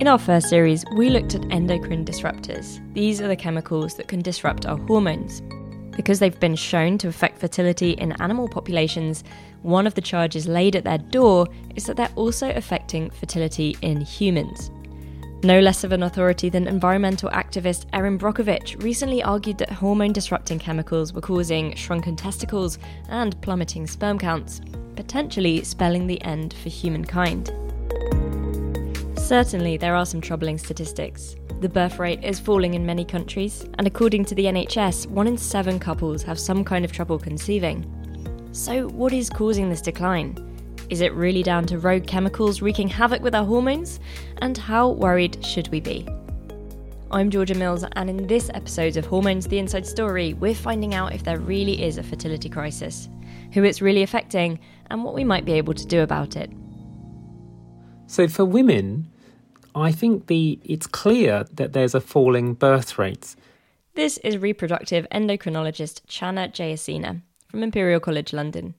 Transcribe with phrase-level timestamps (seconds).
[0.00, 2.80] In our first series, we looked at endocrine disruptors.
[2.94, 5.42] These are the chemicals that can disrupt our hormones.
[5.96, 9.24] Because they've been shown to affect fertility in animal populations,
[9.62, 14.00] one of the charges laid at their door is that they're also affecting fertility in
[14.00, 14.70] humans.
[15.42, 20.60] No less of an authority than environmental activist Erin Brockovich recently argued that hormone disrupting
[20.60, 22.78] chemicals were causing shrunken testicles
[23.08, 24.60] and plummeting sperm counts,
[24.94, 27.50] potentially spelling the end for humankind.
[29.28, 31.36] Certainly, there are some troubling statistics.
[31.60, 35.36] The birth rate is falling in many countries, and according to the NHS, one in
[35.36, 37.84] seven couples have some kind of trouble conceiving.
[38.52, 40.34] So, what is causing this decline?
[40.88, 44.00] Is it really down to rogue chemicals wreaking havoc with our hormones?
[44.38, 46.08] And how worried should we be?
[47.10, 51.12] I'm Georgia Mills, and in this episode of Hormones The Inside Story, we're finding out
[51.12, 53.10] if there really is a fertility crisis,
[53.52, 56.50] who it's really affecting, and what we might be able to do about it.
[58.06, 59.10] So, for women,
[59.82, 63.34] I think the it's clear that there's a falling birth rate.
[63.94, 68.74] This is reproductive endocrinologist Channa Jayasena from Imperial College London.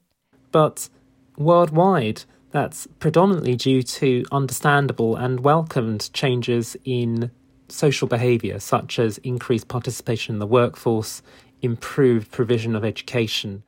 [0.51, 0.89] But
[1.37, 7.31] worldwide, that's predominantly due to understandable and welcomed changes in
[7.67, 11.21] social behaviour, such as increased participation in the workforce,
[11.61, 13.63] improved provision of education.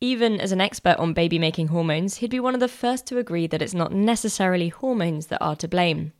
[0.00, 3.18] Even as an expert on baby making hormones, he'd be one of the first to
[3.18, 6.12] agree that it's not necessarily hormones that are to blame.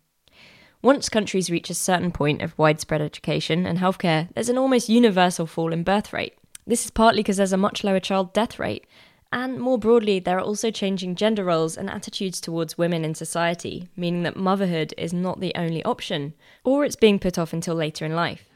[0.83, 5.47] Once countries reach a certain point of widespread education and healthcare, there's an almost universal
[5.47, 6.35] fall in birth rate.
[6.67, 8.87] This is partly because there's a much lower child death rate,
[9.33, 13.89] and more broadly, there are also changing gender roles and attitudes towards women in society,
[13.95, 18.05] meaning that motherhood is not the only option, or it's being put off until later
[18.05, 18.49] in life.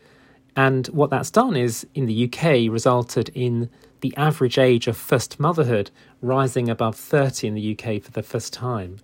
[0.56, 5.38] And what that's done is, in the UK, resulted in the average age of first
[5.38, 5.90] motherhood
[6.22, 8.98] rising above 30 in the UK for the first time.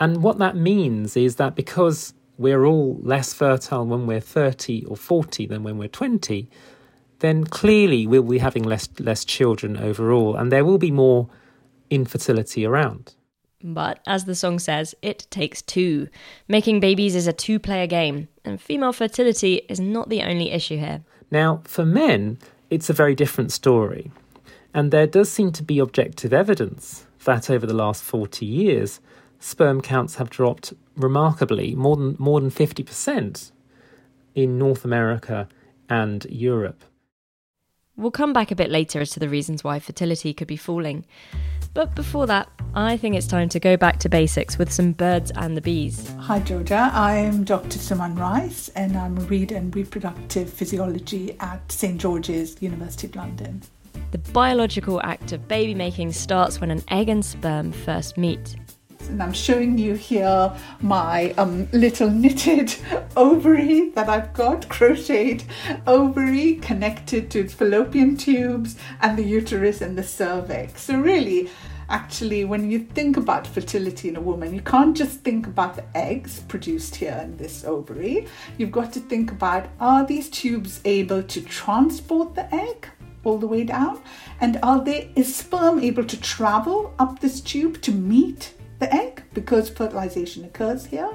[0.00, 4.96] And what that means is that because we're all less fertile when we're 30 or
[4.96, 6.48] 40 than when we're 20,
[7.20, 11.28] then clearly we'll be having less less children overall and there will be more
[11.90, 13.14] infertility around.
[13.62, 16.08] But as the song says, it takes two.
[16.48, 20.76] Making babies is a two player game, and female fertility is not the only issue
[20.76, 21.02] here.
[21.30, 22.38] Now, for men,
[22.68, 24.10] it's a very different story.
[24.74, 29.00] And there does seem to be objective evidence that over the last 40 years,
[29.44, 33.52] sperm counts have dropped remarkably, more than more than 50%
[34.34, 35.48] in North America
[35.88, 36.82] and Europe.
[37.96, 41.04] We'll come back a bit later as to the reasons why fertility could be falling.
[41.74, 45.30] But before that, I think it's time to go back to basics with some birds
[45.36, 46.08] and the bees.
[46.20, 46.90] Hi, Georgia.
[46.92, 47.78] I'm Dr.
[47.78, 52.00] Suman Rice, and I'm a read and reproductive physiology at St.
[52.00, 53.62] George's, University of London.
[54.10, 58.56] The biological act of baby making starts when an egg and sperm first meet.
[59.08, 62.74] And I'm showing you here my um, little knitted
[63.16, 65.44] ovary that I've got, crocheted
[65.86, 70.82] ovary connected to fallopian tubes and the uterus and the cervix.
[70.84, 71.50] So, really,
[71.88, 75.84] actually, when you think about fertility in a woman, you can't just think about the
[75.96, 78.26] eggs produced here in this ovary.
[78.58, 82.88] You've got to think about are these tubes able to transport the egg?
[83.24, 84.00] all the way down
[84.40, 88.52] and are they is sperm able to travel up this tube to meet
[88.84, 91.10] the egg because fertilization occurs here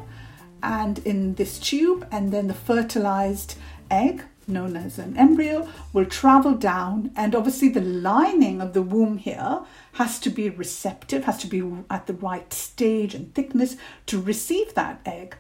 [0.62, 3.56] and in this tube, and then the fertilized
[3.90, 7.12] egg, known as an embryo, will travel down.
[7.16, 9.62] And obviously, the lining of the womb here
[9.94, 14.74] has to be receptive, has to be at the right stage and thickness to receive
[14.74, 15.38] that egg.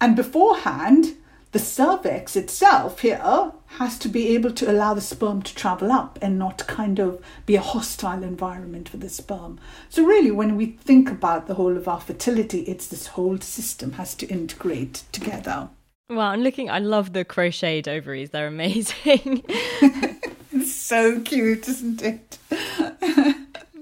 [0.00, 1.16] And beforehand,
[1.56, 6.18] the cervix itself here has to be able to allow the sperm to travel up
[6.20, 9.58] and not kind of be a hostile environment for the sperm.
[9.88, 13.92] So, really, when we think about the whole of our fertility, it's this whole system
[13.92, 15.70] has to integrate together.
[16.10, 19.42] Wow, I'm looking, I love the crocheted ovaries, they're amazing.
[20.66, 22.36] so cute, isn't it?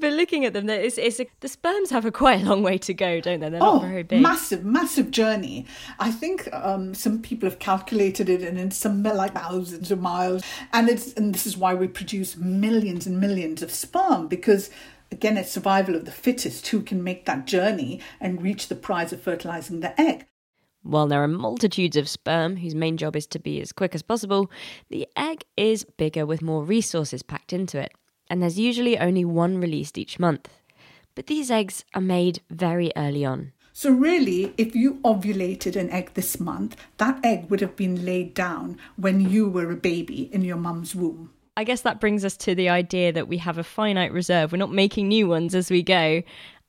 [0.05, 2.77] But looking at them, it's, it's a, the sperms have a quite a long way
[2.77, 3.49] to go, don't they?
[3.49, 4.21] They're oh, not very big.
[4.21, 5.65] Massive, massive journey.
[5.99, 10.43] I think um, some people have calculated it, and it's some like thousands of miles.
[10.75, 14.69] And it's and this is why we produce millions and millions of sperm because
[15.11, 19.11] again, it's survival of the fittest who can make that journey and reach the prize
[19.11, 20.27] of fertilizing the egg.
[20.83, 24.03] While there are multitudes of sperm whose main job is to be as quick as
[24.03, 24.51] possible,
[24.91, 27.95] the egg is bigger with more resources packed into it
[28.29, 30.49] and there's usually only one released each month.
[31.15, 33.53] But these eggs are made very early on.
[33.73, 38.33] So, really, if you ovulated an egg this month, that egg would have been laid
[38.33, 41.31] down when you were a baby in your mum's womb.
[41.57, 44.53] I guess that brings us to the idea that we have a finite reserve.
[44.53, 46.23] We're not making new ones as we go,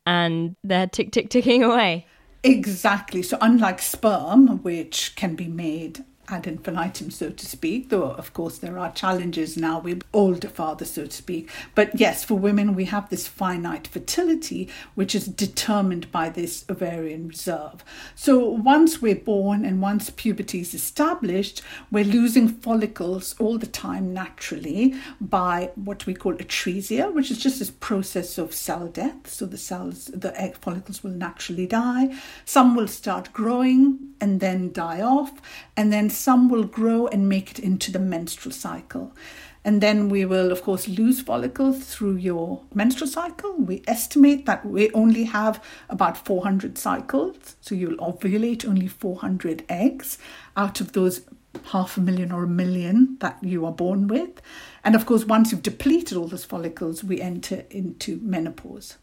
[0.08, 2.08] and they're tick, tick, ticking away.
[2.44, 3.22] Exactly.
[3.22, 8.58] So, unlike sperm, which can be made ad infinitum, so to speak, though of course
[8.58, 11.50] there are challenges now with older fathers, so to speak.
[11.74, 17.28] But yes, for women, we have this finite fertility, which is determined by this ovarian
[17.28, 17.84] reserve.
[18.16, 21.62] So once we're born and once puberty is established,
[21.92, 27.60] we're losing follicles all the time naturally by what we call atresia, which is just
[27.60, 29.30] this process of cell death.
[29.30, 32.16] So the cells, the egg follicles will naturally die.
[32.46, 35.34] Some will start growing and then die off,
[35.76, 39.14] and then some will grow and make it into the menstrual cycle.
[39.64, 43.56] And then we will, of course, lose follicles through your menstrual cycle.
[43.58, 47.56] We estimate that we only have about 400 cycles.
[47.62, 50.20] So you'll ovulate only 400 eggs
[50.56, 51.22] out of those
[51.72, 54.40] half a million or a million that you are born with.
[54.84, 58.98] And of course, once you've depleted all those follicles, we enter into menopause.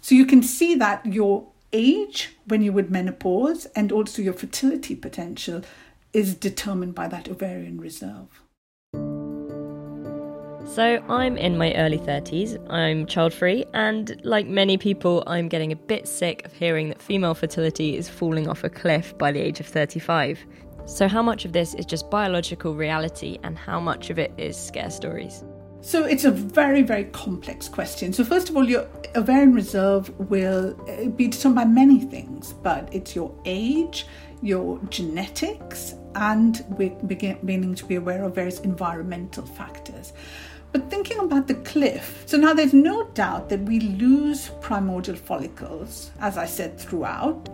[0.00, 4.94] So you can see that your age when you would menopause and also your fertility
[4.94, 5.62] potential
[6.12, 8.42] is determined by that ovarian reserve.
[10.66, 15.72] So, I'm in my early 30s, I'm child free, and like many people, I'm getting
[15.72, 19.40] a bit sick of hearing that female fertility is falling off a cliff by the
[19.40, 20.44] age of 35.
[20.86, 24.56] So, how much of this is just biological reality, and how much of it is
[24.56, 25.42] scare stories?
[25.82, 28.12] So it's a very, very complex question.
[28.12, 28.86] So, first of all, your
[29.16, 34.06] ovarian reserve will uh, be determined by many things, but it's your age,
[34.42, 40.12] your genetics, and we're beginning to be aware of various environmental factors.
[40.72, 46.10] But thinking about the cliff, so now there's no doubt that we lose primordial follicles,
[46.20, 47.48] as I said throughout.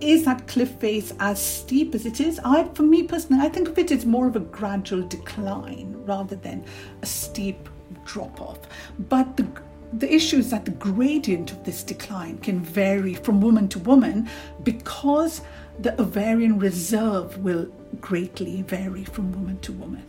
[0.00, 2.40] Is that cliff face as steep as it is?
[2.44, 6.36] I, for me personally, I think of it as more of a gradual decline rather
[6.36, 6.64] than
[7.02, 7.68] a steep
[8.04, 8.60] drop off.
[8.98, 9.46] But the
[9.92, 14.28] the issue is that the gradient of this decline can vary from woman to woman
[14.62, 15.40] because
[15.82, 17.66] the ovarian reserve will
[18.00, 20.04] greatly vary from woman to woman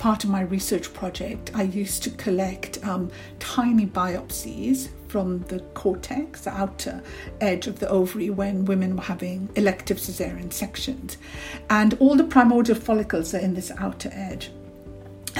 [0.00, 6.40] part of my research project, I used to collect um, tiny biopsies from the cortex,
[6.40, 7.02] the outer
[7.42, 11.18] edge of the ovary, when women were having elective cesarean sections.
[11.68, 14.50] And all the primordial follicles are in this outer edge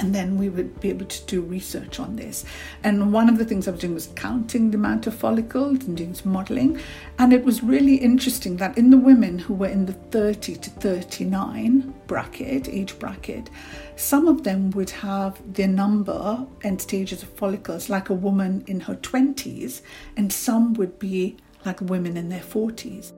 [0.01, 2.43] and then we would be able to do research on this.
[2.83, 5.95] And one of the things I was doing was counting the amount of follicles and
[5.95, 6.81] doing some modeling.
[7.19, 10.69] And it was really interesting that in the women who were in the 30 to
[10.71, 13.51] 39 bracket, age bracket,
[13.95, 18.79] some of them would have their number and stages of follicles like a woman in
[18.79, 19.81] her 20s,
[20.17, 23.13] and some would be like women in their 40s.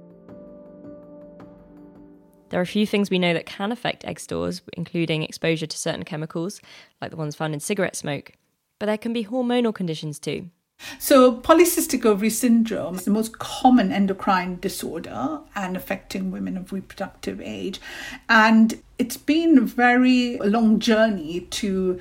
[2.53, 5.75] There are a few things we know that can affect egg stores, including exposure to
[5.75, 6.61] certain chemicals,
[7.01, 8.33] like the ones found in cigarette smoke.
[8.77, 10.51] But there can be hormonal conditions too.
[11.00, 17.41] So, polycystic ovary syndrome is the most common endocrine disorder and affecting women of reproductive
[17.41, 17.81] age.
[18.29, 22.00] And it's been a very long journey to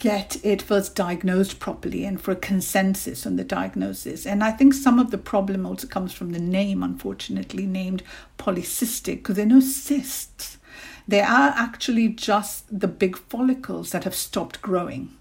[0.00, 4.26] get it first diagnosed properly and for a consensus on the diagnosis.
[4.26, 8.02] And I think some of the problem also comes from the name, unfortunately, named
[8.38, 10.58] polycystic, because there are no cysts.
[11.06, 15.16] They are actually just the big follicles that have stopped growing.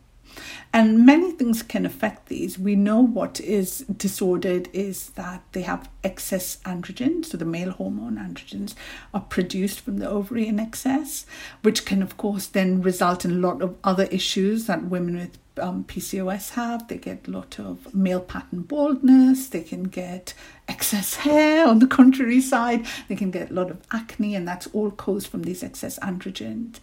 [0.72, 2.60] And many things can affect these.
[2.60, 8.16] We know what is disordered is that they have excess androgens, so the male hormone
[8.18, 8.76] androgens
[9.14, 11.26] are produced from the ovary in excess,
[11.62, 15.38] which can, of course, then result in a lot of other issues that women with
[15.60, 16.88] um, PCOS have.
[16.88, 20.34] They get a lot of male pattern baldness, they can get
[20.68, 24.68] excess hair on the contrary side, they can get a lot of acne, and that's
[24.68, 26.78] all caused from these excess androgens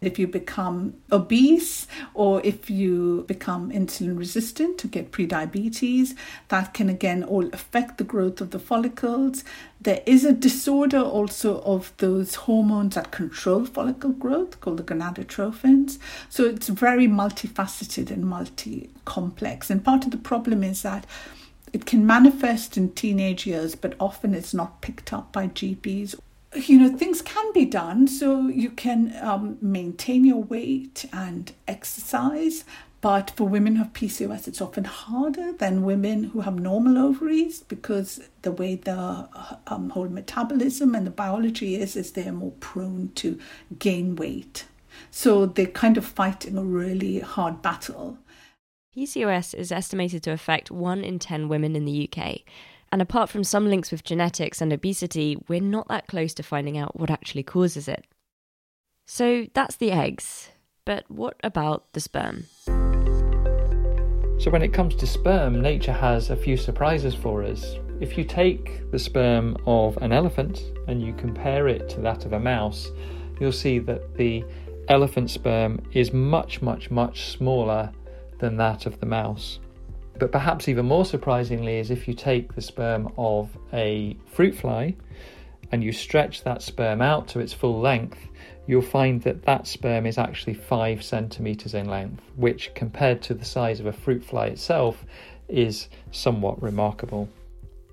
[0.00, 6.14] if you become obese or if you become insulin resistant to get prediabetes,
[6.48, 9.42] that can again all affect the growth of the follicles.
[9.80, 15.98] There is a disorder also of those hormones that control follicle growth called the gonadotrophins.
[16.28, 19.70] So it's very multifaceted and multi complex.
[19.70, 21.06] And part of the problem is that
[21.72, 26.14] it can manifest in teenage years, but often it's not picked up by GPs
[26.56, 32.64] you know things can be done so you can um, maintain your weight and exercise
[33.06, 37.62] but for women who have PCOS, it's often harder than women who have normal ovaries
[37.62, 39.28] because the way the
[39.68, 43.38] um, whole metabolism and the biology is, is they're more prone to
[43.78, 44.64] gain weight.
[45.12, 48.18] So they're kind of fighting a really hard battle.
[48.96, 52.40] PCOS is estimated to affect 1 in 10 women in the UK.
[52.92, 56.78] And apart from some links with genetics and obesity, we're not that close to finding
[56.78, 58.04] out what actually causes it.
[59.06, 60.50] So that's the eggs.
[60.84, 62.44] But what about the sperm?
[64.38, 67.76] So, when it comes to sperm, nature has a few surprises for us.
[67.98, 72.34] if you take the sperm of an elephant and you compare it to that of
[72.34, 72.90] a mouse,
[73.40, 74.44] you'll see that the
[74.88, 77.90] elephant sperm is much, much, much smaller
[78.38, 79.60] than that of the mouse.
[80.18, 84.96] But perhaps even more surprisingly is if you take the sperm of a fruit fly
[85.72, 88.18] and you stretch that sperm out to its full length,
[88.66, 93.44] you'll find that that sperm is actually five centimeters in length, which compared to the
[93.44, 95.04] size of a fruit fly itself
[95.48, 97.28] is somewhat remarkable.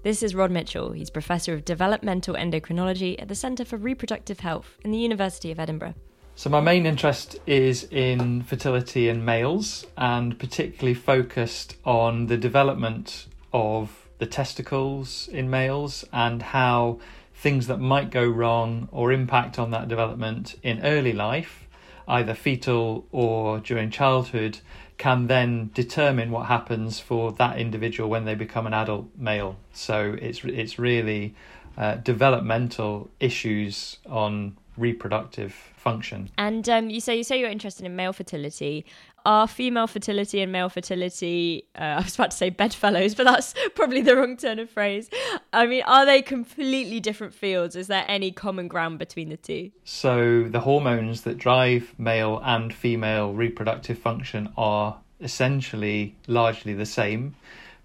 [0.03, 0.92] This is Rod Mitchell.
[0.92, 5.60] He's Professor of Developmental Endocrinology at the Centre for Reproductive Health in the University of
[5.60, 5.96] Edinburgh.
[6.36, 13.28] So, my main interest is in fertility in males and particularly focused on the development
[13.54, 17.00] of the testicles in males and how
[17.36, 21.68] things that might go wrong or impact on that development in early life,
[22.08, 24.58] either fetal or during childhood,
[24.98, 29.56] can then determine what happens for that individual when they become an adult male.
[29.72, 31.36] So it's it's really
[31.78, 36.30] uh, developmental issues on reproductive function.
[36.38, 38.86] And um, you say you say you're interested in male fertility.
[39.25, 41.65] Are female fertility and male fertility?
[41.75, 45.10] Uh, I was about to say bedfellows, but that's probably the wrong turn of phrase.
[45.51, 47.75] I mean, are they completely different fields?
[47.75, 49.72] Is there any common ground between the two?
[49.84, 57.36] So the hormones that drive male and female reproductive function are essentially largely the same.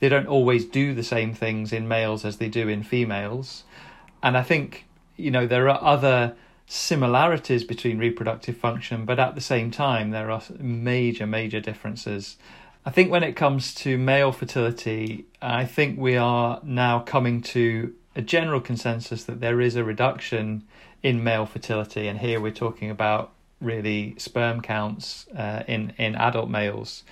[0.00, 3.64] They don't always do the same things in males as they do in females.
[4.22, 6.34] And I think, you know, there are other
[6.68, 12.36] similarities between reproductive function, but at the same time, there are major, major differences.
[12.84, 17.94] I think when it comes to male fertility, I think we are now coming to
[18.14, 20.64] a general consensus that there is a reduction
[21.02, 26.50] in male fertility, and here we're talking about really sperm counts uh, in in adult
[26.50, 27.02] males.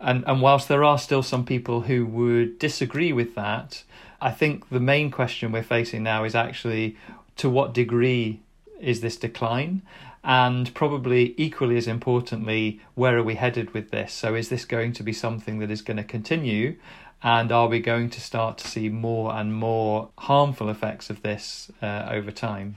[0.00, 3.82] And and whilst there are still some people who would disagree with that,
[4.20, 6.96] I think the main question we're facing now is actually
[7.38, 8.40] to what degree
[8.80, 9.82] is this decline?
[10.24, 14.12] And probably equally as importantly, where are we headed with this?
[14.12, 16.76] So, is this going to be something that is going to continue?
[17.22, 21.70] And are we going to start to see more and more harmful effects of this
[21.82, 22.76] uh, over time?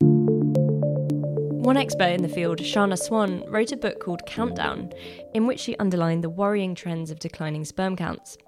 [0.00, 4.90] One expert in the field, Shanna Swan, wrote a book called Countdown,
[5.34, 8.38] in which she underlined the worrying trends of declining sperm counts.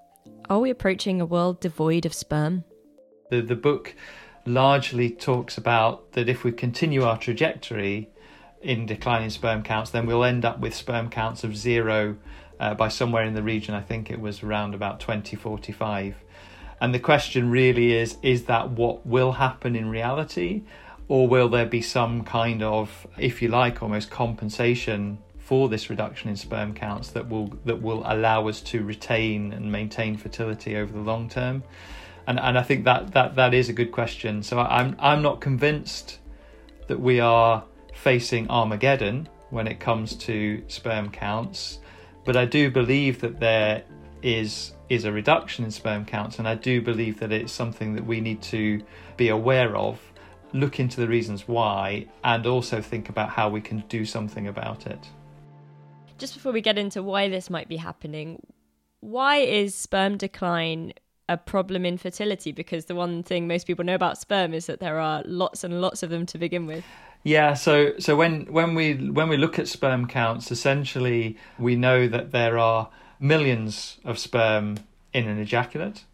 [0.49, 2.65] Are we approaching a world devoid of sperm?
[3.31, 3.95] The, the book
[4.47, 8.09] largely talks about that if we continue our trajectory
[8.61, 12.17] in declining sperm counts, then we'll end up with sperm counts of zero
[12.59, 13.75] uh, by somewhere in the region.
[13.75, 16.17] I think it was around about 2045.
[16.81, 20.63] And the question really is is that what will happen in reality?
[21.09, 26.31] Or will there be some kind of, if you like, almost compensation for this reduction
[26.31, 30.93] in sperm counts that will that will allow us to retain and maintain fertility over
[30.93, 31.65] the long term?
[32.27, 34.43] And and I think that that that is a good question.
[34.43, 36.19] So I'm I'm not convinced
[36.87, 41.81] that we are facing Armageddon when it comes to sperm counts,
[42.25, 43.83] but I do believe that there
[44.23, 48.05] is is a reduction in sperm counts, and I do believe that it's something that
[48.05, 48.83] we need to
[49.17, 50.00] be aware of,
[50.53, 54.87] look into the reasons why, and also think about how we can do something about
[54.87, 55.09] it.
[56.19, 58.43] Just before we get into why this might be happening,
[59.00, 60.93] why is sperm decline
[61.31, 64.81] a problem in fertility because the one thing most people know about sperm is that
[64.81, 66.85] there are lots and lots of them to begin with.
[67.23, 72.09] Yeah, so so when when we when we look at sperm counts, essentially we know
[72.09, 74.79] that there are millions of sperm
[75.13, 76.05] in an ejaculate,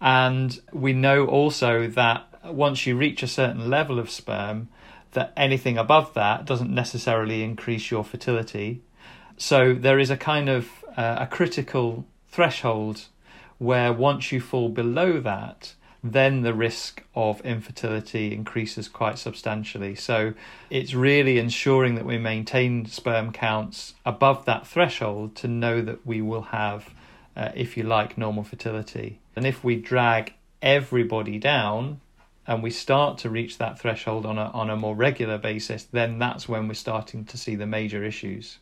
[0.00, 4.68] and we know also that once you reach a certain level of sperm,
[5.12, 8.80] that anything above that doesn't necessarily increase your fertility.
[9.36, 13.06] So there is a kind of uh, a critical threshold
[13.58, 19.94] where once you fall below that, then the risk of infertility increases quite substantially.
[19.94, 20.34] So
[20.68, 26.20] it's really ensuring that we maintain sperm counts above that threshold to know that we
[26.20, 26.90] will have,
[27.34, 29.18] uh, if you like, normal fertility.
[29.34, 32.00] And if we drag everybody down
[32.46, 36.18] and we start to reach that threshold on a, on a more regular basis, then
[36.18, 38.58] that's when we're starting to see the major issues.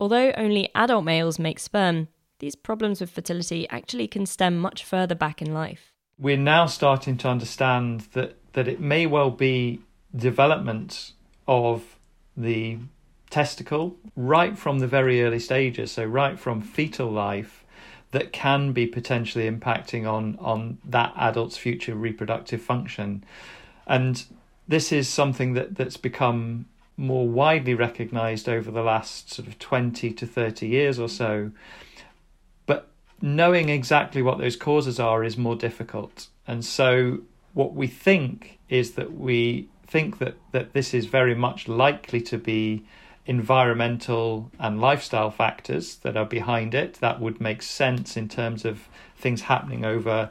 [0.00, 2.08] Although only adult males make sperm,
[2.40, 5.92] these problems with fertility actually can stem much further back in life.
[6.18, 9.80] We're now starting to understand that, that it may well be
[10.14, 11.12] development
[11.46, 11.96] of
[12.36, 12.78] the
[13.30, 17.64] testicle right from the very early stages, so right from fetal life,
[18.10, 23.22] that can be potentially impacting on, on that adult's future reproductive function.
[23.86, 24.24] And
[24.66, 26.66] this is something that, that's become
[26.96, 31.50] more widely recognized over the last sort of 20 to 30 years or so
[33.20, 36.28] knowing exactly what those causes are is more difficult.
[36.46, 37.20] And so,
[37.54, 42.38] what we think is that we think that, that this is very much likely to
[42.38, 42.84] be
[43.26, 46.94] environmental and lifestyle factors that are behind it.
[46.94, 50.30] That would make sense in terms of things happening over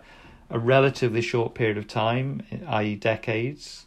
[0.50, 3.86] a relatively short period of time, i.e., decades.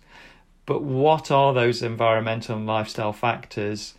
[0.64, 3.94] But what are those environmental and lifestyle factors?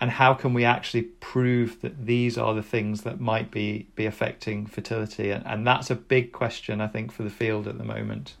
[0.00, 4.06] And how can we actually prove that these are the things that might be be
[4.06, 5.30] affecting fertility?
[5.30, 8.36] And, and that's a big question i think for the field at the moment.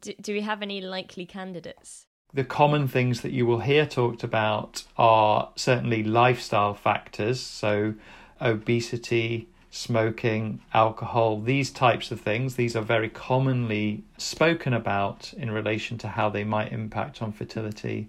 [0.00, 2.06] Do, do we have any likely candidates?
[2.34, 7.94] The common things that you will hear talked about are certainly lifestyle factors so
[8.40, 12.56] obesity smoking alcohol these types of things.
[12.56, 18.08] These are very commonly spoken about in relation to how they might impact on fertility.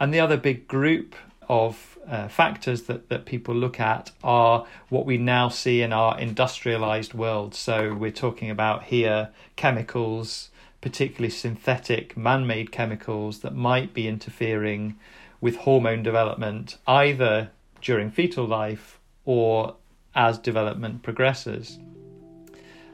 [0.00, 1.14] And the other big group
[1.48, 6.18] of uh, factors that, that people look at are what we now see in our
[6.18, 7.54] industrialized world.
[7.54, 10.50] So we're talking about here chemicals,
[10.80, 14.98] particularly synthetic man made chemicals that might be interfering
[15.40, 17.50] with hormone development either
[17.80, 19.76] during fetal life or
[20.14, 21.78] as development progresses.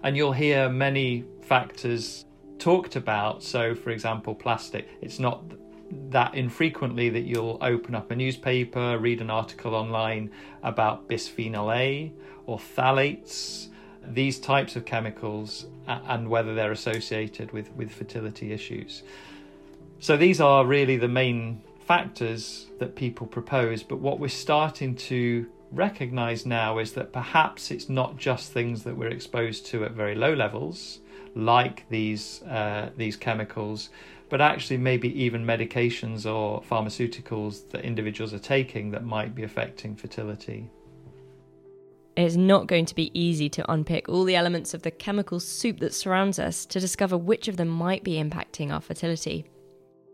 [0.02, 2.26] And you'll hear many factors
[2.58, 3.42] talked about.
[3.42, 4.88] So, for example, plastic.
[5.00, 5.42] It's not
[5.90, 10.31] that infrequently that you'll open up a newspaper, read an article online
[10.62, 12.12] about bisphenol A
[12.47, 13.69] or phthalates,
[14.05, 19.02] these types of chemicals, and whether they're associated with, with fertility issues.
[19.99, 25.47] So, these are really the main factors that people propose, but what we're starting to
[25.73, 30.14] recognize now is that perhaps it's not just things that we're exposed to at very
[30.14, 31.00] low levels,
[31.35, 33.90] like these, uh, these chemicals
[34.28, 39.94] but actually maybe even medications or pharmaceuticals that individuals are taking that might be affecting
[39.94, 40.68] fertility.
[42.16, 45.80] It's not going to be easy to unpick all the elements of the chemical soup
[45.80, 49.46] that surrounds us to discover which of them might be impacting our fertility.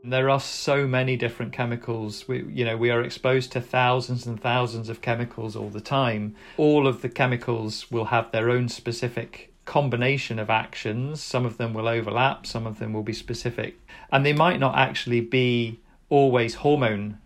[0.04, 2.26] There are so many different chemicals.
[2.26, 6.34] We, you know, we are exposed to thousands and thousands of chemicals all the time.
[6.56, 11.22] All of the chemicals will have their own specific combination of actions.
[11.22, 13.78] Some of them will overlap, some of them will be specific,
[14.10, 17.18] and they might not actually be always hormone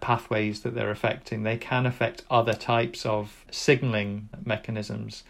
[0.00, 1.44] pathways that they're affecting.
[1.44, 5.22] They can affect other types of signaling mechanisms.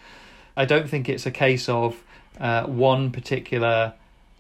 [0.56, 2.02] I don't think it's a case of
[2.40, 3.92] uh, one particular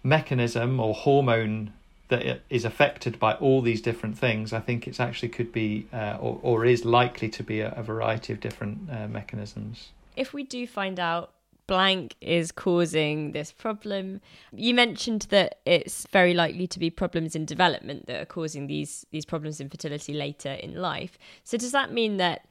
[0.02, 1.74] mechanism or hormone
[2.08, 4.52] that is affected by all these different things.
[4.52, 7.82] I think it's actually could be uh, or, or is likely to be a, a
[7.82, 9.90] variety of different uh, mechanisms.
[10.16, 11.34] If we do find out
[11.66, 14.20] blank is causing this problem.
[14.52, 19.06] You mentioned that it's very likely to be problems in development that are causing these
[19.10, 21.18] these problems in fertility later in life.
[21.42, 22.46] So does that mean that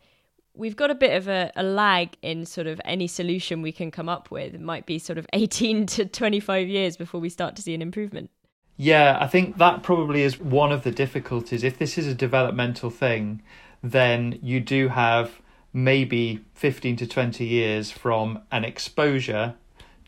[0.56, 3.92] we've got a bit of a, a lag in sort of any solution we can
[3.92, 4.54] come up with?
[4.54, 7.82] It might be sort of 18 to 25 years before we start to see an
[7.82, 8.30] improvement.
[8.76, 11.64] Yeah, I think that probably is one of the difficulties.
[11.64, 13.42] If this is a developmental thing,
[13.84, 15.40] then you do have
[15.74, 19.56] maybe 15 to 20 years from an exposure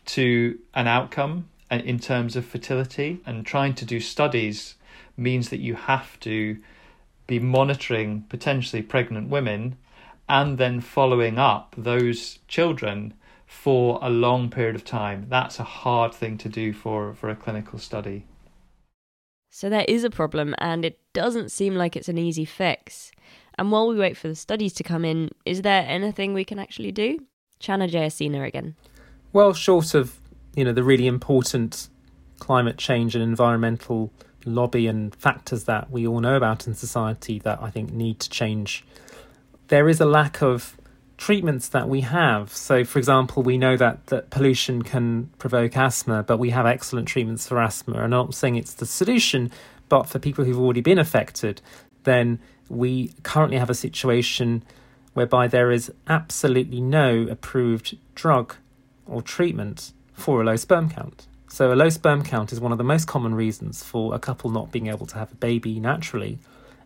[0.06, 4.74] to an outcome uh, in terms of fertility and trying to do studies
[5.16, 6.56] means that you have to
[7.26, 9.76] be monitoring potentially pregnant women
[10.28, 13.14] and then following up those children
[13.46, 15.26] for a long period of time.
[15.28, 18.26] That's a hard thing to do for, for a clinical study.
[19.56, 23.10] So there is a problem, and it doesn't seem like it's an easy fix.
[23.56, 26.58] And while we wait for the studies to come in, is there anything we can
[26.58, 27.20] actually do?
[27.58, 28.74] Channa Jayasena again.
[29.32, 30.20] Well, short of
[30.54, 31.88] you know the really important
[32.38, 34.12] climate change and environmental
[34.44, 38.28] lobby and factors that we all know about in society that I think need to
[38.28, 38.84] change,
[39.68, 40.76] there is a lack of
[41.16, 42.52] treatments that we have.
[42.52, 47.08] So, for example, we know that, that pollution can provoke asthma, but we have excellent
[47.08, 47.94] treatments for asthma.
[47.94, 49.50] And I'm not saying it's the solution,
[49.88, 51.62] but for people who've already been affected,
[52.04, 54.62] then we currently have a situation
[55.14, 58.54] whereby there is absolutely no approved drug
[59.06, 61.26] or treatment for a low sperm count.
[61.48, 64.50] So, a low sperm count is one of the most common reasons for a couple
[64.50, 66.38] not being able to have a baby naturally,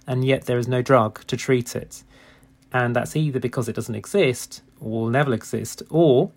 [0.06, 2.04] and yet there is no drug to treat it.
[2.72, 6.30] And that's either because it doesn't exist or will never exist, or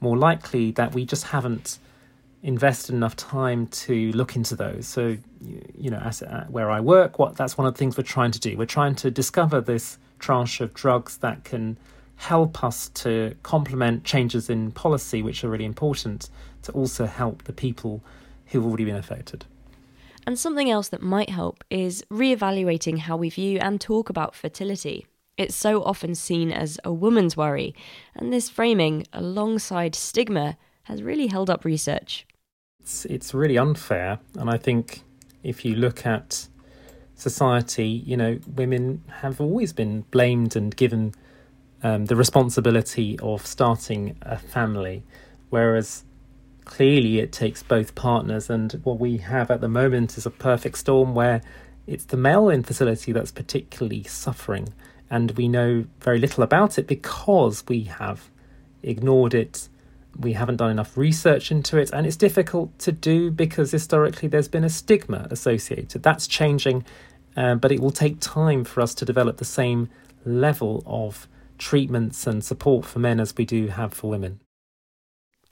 [0.00, 1.78] more likely that we just haven't
[2.42, 4.86] invested enough time to look into those.
[4.86, 5.16] So,
[5.76, 8.30] you know, as, uh, where I work, what that's one of the things we're trying
[8.30, 8.56] to do.
[8.56, 11.76] We're trying to discover this tranche of drugs that can
[12.16, 16.28] help us to complement changes in policy, which are really important,
[16.62, 18.02] to also help the people
[18.46, 19.46] who've already been affected.
[20.26, 25.06] And something else that might help is re-evaluating how we view and talk about fertility.
[25.36, 27.74] It's so often seen as a woman's worry,
[28.14, 32.26] and this framing, alongside stigma, has really held up research.
[32.80, 35.02] It's, it's really unfair, and I think
[35.42, 36.48] if you look at
[37.14, 41.14] society, you know, women have always been blamed and given
[41.82, 45.02] um, the responsibility of starting a family,
[45.50, 46.04] whereas
[46.64, 48.50] clearly it takes both partners.
[48.50, 51.42] And what we have at the moment is a perfect storm where
[51.86, 54.72] it's the male infertility that's particularly suffering,
[55.10, 58.30] and we know very little about it because we have
[58.82, 59.68] ignored it.
[60.18, 64.48] We haven't done enough research into it, and it's difficult to do because historically there's
[64.48, 66.02] been a stigma associated.
[66.02, 66.84] That's changing,
[67.36, 69.88] uh, but it will take time for us to develop the same
[70.24, 74.40] level of treatments and support for men as we do have for women.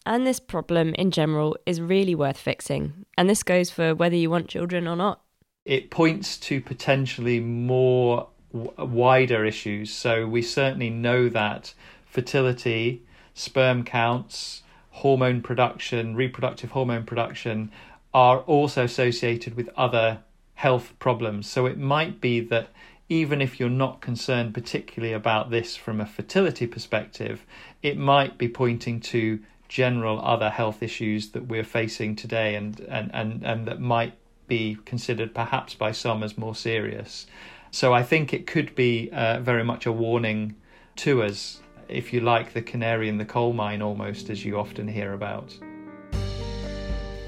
[0.06, 3.04] And this problem in general is really worth fixing.
[3.18, 5.20] And this goes for whether you want children or not.
[5.66, 9.92] It points to potentially more wider issues.
[9.92, 11.74] So we certainly know that
[12.06, 13.02] fertility,
[13.34, 17.70] sperm counts, hormone production, reproductive hormone production
[18.12, 20.20] are also associated with other
[20.54, 21.48] health problems.
[21.48, 22.70] So it might be that
[23.08, 27.46] even if you're not concerned particularly about this from a fertility perspective,
[27.82, 33.10] it might be pointing to general other health issues that we're facing today and, and,
[33.14, 34.14] and, and that might
[34.46, 37.26] be considered perhaps by some as more serious.
[37.70, 40.56] So I think it could be uh, very much a warning
[40.96, 44.88] to us, if you like, the canary in the coal mine almost, as you often
[44.88, 45.56] hear about.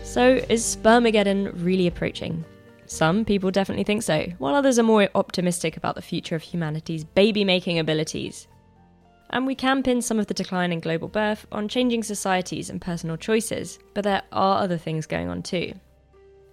[0.03, 2.44] So, is Spermageddon really approaching?
[2.87, 7.05] Some people definitely think so, while others are more optimistic about the future of humanity's
[7.05, 8.48] baby making abilities.
[9.31, 12.81] And we can pin some of the decline in global birth on changing societies and
[12.81, 15.74] personal choices, but there are other things going on too.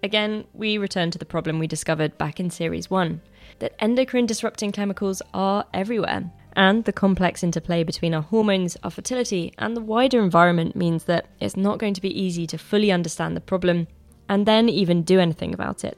[0.04, 3.20] Again, we return to the problem we discovered back in Series 1
[3.60, 9.54] that endocrine disrupting chemicals are everywhere, and the complex interplay between our hormones, our fertility,
[9.58, 13.36] and the wider environment means that it's not going to be easy to fully understand
[13.36, 13.88] the problem
[14.30, 15.98] and then even do anything about it.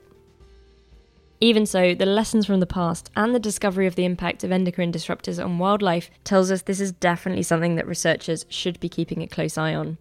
[1.42, 4.92] Even so, the lessons from the past and the discovery of the impact of endocrine
[4.92, 9.28] disruptors on wildlife tells us this is definitely something that researchers should be keeping a
[9.28, 9.98] close eye on.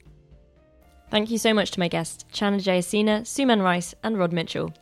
[1.10, 4.74] Thank you so much to my guests, Channa Jayasena, Suman Rice, and Rod Mitchell.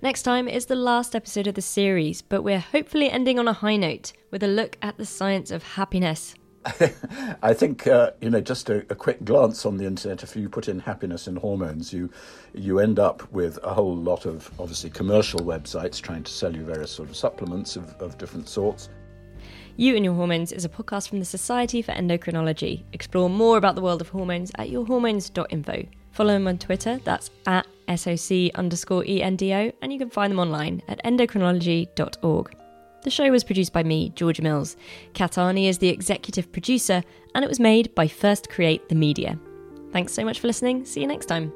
[0.00, 3.52] Next time is the last episode of the series, but we're hopefully ending on a
[3.52, 6.36] high note with a look at the science of happiness.
[7.42, 10.22] I think uh, you know just a, a, quick glance on the internet.
[10.22, 12.08] If you put in happiness and hormones, you
[12.54, 16.62] you end up with a whole lot of obviously commercial websites trying to sell you
[16.62, 18.90] various sort of supplements of, of different sorts.
[19.76, 22.82] You and Your Hormones is a podcast from the Society for Endocrinology.
[22.92, 25.86] Explore more about the world of hormones at yourhormones.info.
[26.12, 30.82] Follow them on Twitter, that's at SOC underscore ENDO, and you can find them online
[30.88, 32.56] at endocrinology.org.
[33.02, 34.76] The show was produced by me, Georgia Mills.
[35.14, 37.02] Katani is the executive producer,
[37.34, 39.38] and it was made by First Create the Media.
[39.90, 40.84] Thanks so much for listening.
[40.84, 41.52] See you next time.